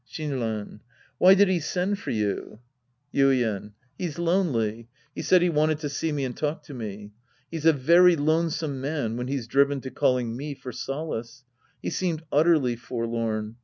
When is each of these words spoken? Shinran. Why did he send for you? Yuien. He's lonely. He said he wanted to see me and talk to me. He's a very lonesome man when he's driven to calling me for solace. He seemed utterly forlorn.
Shinran. 0.11 0.79
Why 1.19 1.35
did 1.35 1.47
he 1.47 1.59
send 1.59 1.99
for 1.99 2.09
you? 2.09 2.57
Yuien. 3.13 3.73
He's 3.99 4.17
lonely. 4.17 4.89
He 5.13 5.21
said 5.21 5.43
he 5.43 5.49
wanted 5.51 5.77
to 5.77 5.89
see 5.89 6.11
me 6.11 6.25
and 6.25 6.35
talk 6.35 6.63
to 6.63 6.73
me. 6.73 7.11
He's 7.51 7.67
a 7.67 7.71
very 7.73 8.15
lonesome 8.15 8.81
man 8.81 9.15
when 9.15 9.27
he's 9.27 9.45
driven 9.45 9.79
to 9.81 9.91
calling 9.91 10.35
me 10.35 10.55
for 10.55 10.71
solace. 10.71 11.43
He 11.83 11.91
seemed 11.91 12.23
utterly 12.31 12.75
forlorn. 12.75 13.57